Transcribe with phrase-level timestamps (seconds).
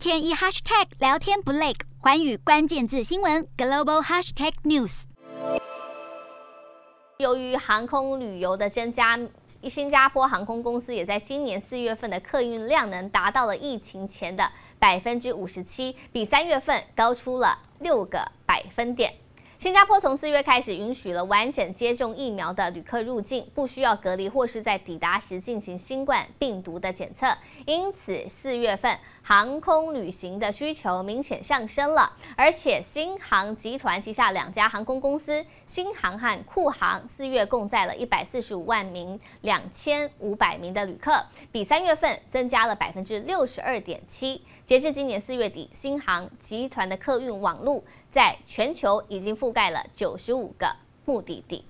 [0.00, 5.02] 天一 hashtag 聊天不累，环宇关键字新闻 global hashtag news。
[7.18, 9.20] 由于航空旅游的增加，
[9.64, 19.12] 新加坡航空公司也在今年四月份的客运量能达到了疫情前的百分之五十七，比三月份高出了六个百分点。
[19.60, 27.26] 新加坡从四月开始允许了完整接种疫苗的旅客入境，不需要隔离或是在抵达时进行新冠病毒的检测，
[27.66, 32.10] 因此四月份航空旅行的需求明显上升了。
[32.34, 44.42] 而且新航集团旗下两家航空公司新航和库航四月共载了一百四十五万名两千五百名的旅客，比三月份增加了百分之六十二点七。
[44.66, 51.64] 截至今年四月底，新航集团的客运网路在全球已经覆覆盖了九十五个目的地。